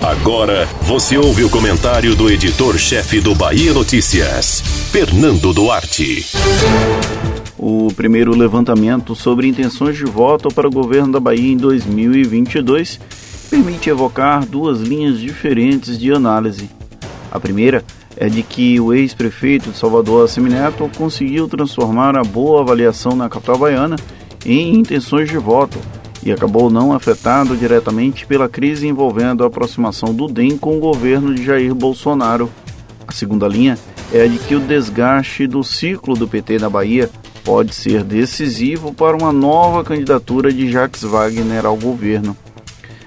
[0.00, 6.26] Agora você ouve o comentário do editor-chefe do Bahia Notícias, Fernando Duarte.
[7.58, 12.98] O primeiro levantamento sobre intenções de voto para o governo da Bahia em 2022
[13.50, 16.70] permite evocar duas linhas diferentes de análise.
[17.30, 17.84] A primeira
[18.16, 23.58] é de que o ex-prefeito de Salvador, Assemineto, conseguiu transformar a boa avaliação na capital
[23.58, 23.96] baiana
[24.44, 25.78] em intenções de voto
[26.22, 31.34] e acabou não afetado diretamente pela crise envolvendo a aproximação do DEM com o governo
[31.34, 32.50] de Jair Bolsonaro.
[33.06, 33.78] A segunda linha
[34.12, 37.10] é a de que o desgaste do ciclo do PT na Bahia
[37.44, 42.36] pode ser decisivo para uma nova candidatura de Jacques Wagner ao governo.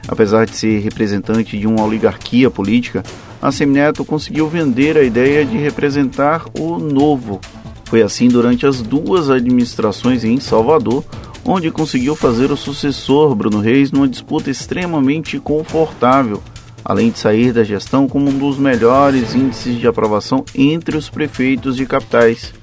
[0.07, 3.03] Apesar de ser representante de uma oligarquia política,
[3.41, 7.39] a Semineto conseguiu vender a ideia de representar o novo.
[7.85, 11.03] Foi assim durante as duas administrações em Salvador,
[11.45, 16.41] onde conseguiu fazer o sucessor Bruno Reis numa disputa extremamente confortável,
[16.83, 21.75] além de sair da gestão como um dos melhores índices de aprovação entre os prefeitos
[21.75, 22.53] de capitais.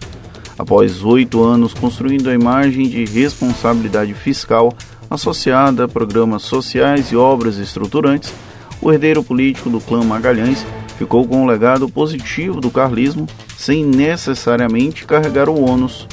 [0.58, 4.72] Após oito anos construindo a imagem de responsabilidade fiscal
[5.08, 8.32] associada a programas sociais e obras estruturantes,
[8.80, 10.64] o herdeiro político do clã Magalhães
[10.96, 16.06] ficou com um legado positivo do carlismo, sem necessariamente carregar o ônus.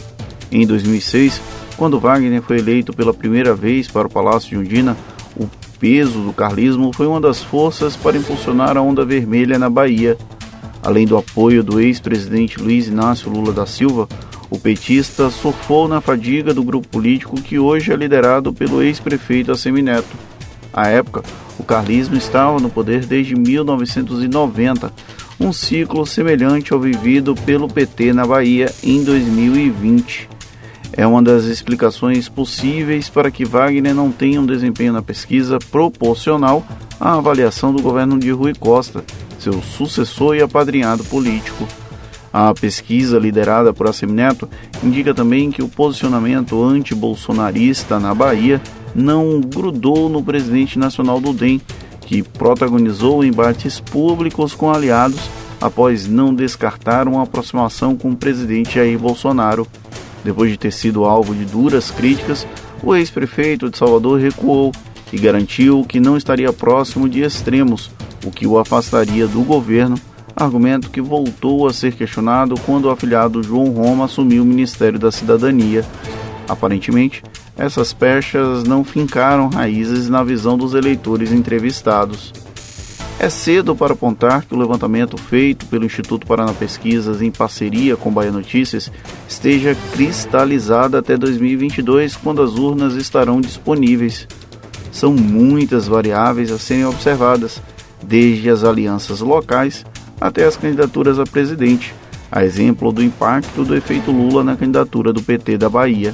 [0.50, 1.42] Em 2006,
[1.78, 4.98] quando Wagner foi eleito pela primeira vez para o Palácio de Undina,
[5.40, 5.48] o
[5.80, 10.18] peso do carlismo foi uma das forças para impulsionar a onda vermelha na Bahia.
[10.84, 14.10] Além do apoio do ex-presidente Luiz Inácio Lula da Silva,
[14.50, 20.16] o petista surfou na fadiga do grupo político que hoje é liderado pelo ex-prefeito Assemineto.
[20.74, 21.24] À época,
[21.60, 24.92] o carlismo estava no poder desde 1990,
[25.40, 30.37] um ciclo semelhante ao vivido pelo PT na Bahia em 2020
[30.98, 36.66] é uma das explicações possíveis para que Wagner não tenha um desempenho na pesquisa proporcional
[37.00, 39.06] à avaliação do governo de Rui Costa,
[39.40, 41.68] seu sucessor e apadrinhado político.
[42.34, 44.50] A pesquisa liderada por Assemineto
[44.84, 48.60] indica também que o posicionamento anti-bolsonarista na Bahia
[48.94, 51.62] não grudou no presidente nacional do DEM,
[52.02, 55.30] que protagonizou embates públicos com aliados
[55.62, 59.68] após não descartar uma aproximação com o presidente Jair Bolsonaro.
[60.24, 62.46] Depois de ter sido alvo de duras críticas,
[62.84, 64.72] o ex-prefeito de Salvador recuou
[65.12, 67.90] e garantiu que não estaria próximo de extremos,
[68.26, 69.98] o que o afastaria do governo,
[70.36, 75.12] argumento que voltou a ser questionado quando o afilhado João Roma assumiu o Ministério da
[75.12, 75.84] Cidadania.
[76.48, 77.24] Aparentemente,
[77.58, 82.32] essas pechas não fincaram raízes na visão dos eleitores entrevistados.
[83.20, 88.12] É cedo para apontar que o levantamento feito pelo Instituto Paraná Pesquisas em parceria com
[88.12, 88.92] Bahia Notícias
[89.28, 94.28] esteja cristalizado até 2022, quando as urnas estarão disponíveis.
[94.92, 97.60] São muitas variáveis a serem observadas,
[98.04, 99.84] desde as alianças locais
[100.22, 101.96] até as candidaturas a presidente,
[102.32, 106.14] a exemplo do impacto do efeito Lula na candidatura do PT da Bahia.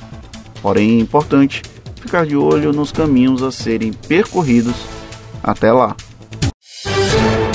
[0.62, 1.64] Porém, é importante
[1.98, 4.76] ficar de olho nos caminhos a serem percorridos.
[5.44, 5.96] Até lá!